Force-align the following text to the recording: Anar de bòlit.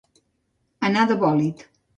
Anar 0.89 1.05
de 1.13 1.21
bòlit. 1.27 1.67